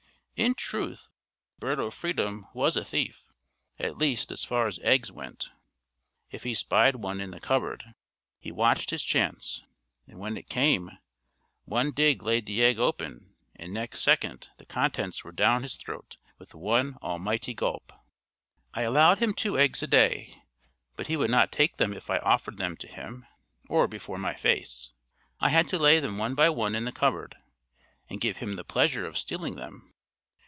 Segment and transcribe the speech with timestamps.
[0.37, 1.11] In truth,
[1.59, 3.27] Bird o' freedom was a thief,
[3.77, 5.51] at least, as far as eggs went.
[6.31, 7.93] If he spied one in the cupboard,
[8.39, 9.61] he watched his chance,
[10.07, 10.97] and when it came,
[11.65, 16.17] one dig laid the egg open, and next second the contents were down his throat
[16.39, 17.93] with one almighty gulp.
[18.73, 20.41] I allowed him two eggs a day,
[20.95, 23.27] but he would not take them if I offered them to him,
[23.69, 24.91] or before my face;
[25.39, 27.35] I had to lay them one by one in the cupboard,
[28.09, 29.87] and give him the pleasure of stealing them.